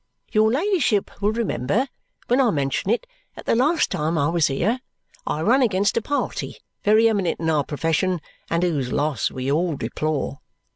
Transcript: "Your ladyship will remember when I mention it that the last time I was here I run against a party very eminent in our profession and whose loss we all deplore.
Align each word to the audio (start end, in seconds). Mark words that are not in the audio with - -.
"Your 0.31 0.51
ladyship 0.51 1.11
will 1.21 1.31
remember 1.31 1.87
when 2.25 2.41
I 2.41 2.49
mention 2.49 2.89
it 2.89 3.05
that 3.35 3.45
the 3.45 3.55
last 3.55 3.91
time 3.91 4.17
I 4.17 4.29
was 4.29 4.47
here 4.47 4.79
I 5.27 5.43
run 5.43 5.61
against 5.61 5.95
a 5.95 6.01
party 6.01 6.57
very 6.83 7.07
eminent 7.07 7.39
in 7.39 7.51
our 7.51 7.63
profession 7.63 8.19
and 8.49 8.63
whose 8.63 8.91
loss 8.91 9.29
we 9.29 9.51
all 9.51 9.75
deplore. 9.77 10.39